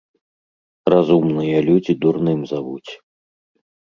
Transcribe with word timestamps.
Разумныя 0.93 1.57
людзі 1.67 1.93
дурным 2.05 2.39
завуць. 2.53 2.91